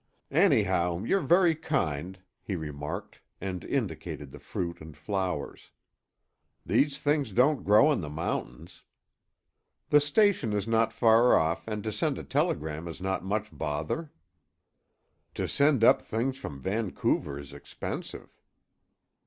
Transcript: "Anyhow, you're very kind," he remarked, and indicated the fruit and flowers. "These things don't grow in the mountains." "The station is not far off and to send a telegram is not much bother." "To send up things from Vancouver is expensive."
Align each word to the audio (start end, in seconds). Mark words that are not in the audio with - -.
"Anyhow, 0.33 1.03
you're 1.03 1.19
very 1.19 1.53
kind," 1.53 2.17
he 2.41 2.55
remarked, 2.55 3.19
and 3.39 3.63
indicated 3.63 4.31
the 4.31 4.39
fruit 4.39 4.81
and 4.81 4.97
flowers. 4.97 5.69
"These 6.65 6.97
things 6.97 7.31
don't 7.31 7.63
grow 7.63 7.91
in 7.91 8.01
the 8.01 8.09
mountains." 8.09 8.81
"The 9.91 10.01
station 10.01 10.53
is 10.53 10.67
not 10.67 10.91
far 10.91 11.37
off 11.37 11.67
and 11.67 11.83
to 11.83 11.91
send 11.91 12.17
a 12.17 12.23
telegram 12.23 12.87
is 12.87 12.99
not 12.99 13.23
much 13.23 13.55
bother." 13.55 14.11
"To 15.35 15.47
send 15.47 15.83
up 15.83 16.01
things 16.01 16.39
from 16.39 16.59
Vancouver 16.63 17.37
is 17.37 17.53
expensive." 17.53 18.41